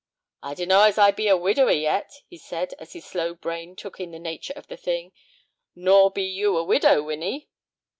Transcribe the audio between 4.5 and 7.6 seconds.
of the thing, "nor be you a widow, Winnie."